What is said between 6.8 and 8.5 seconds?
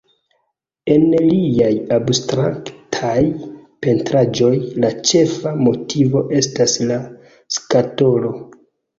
la skatolo.